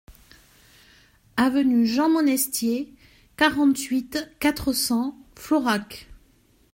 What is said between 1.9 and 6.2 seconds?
Monestier, quarante-huit, quatre cents Florac